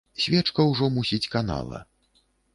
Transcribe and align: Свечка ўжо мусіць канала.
Свечка 0.21 0.65
ўжо 0.71 0.89
мусіць 0.95 1.29
канала. 1.37 1.85